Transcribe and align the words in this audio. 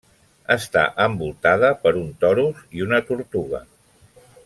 Està 0.53 0.85
envoltada 1.05 1.71
per 1.83 1.93
un 2.01 2.09
torus 2.25 2.65
i 2.79 2.85
una 2.89 3.03
tortuga. 3.11 3.65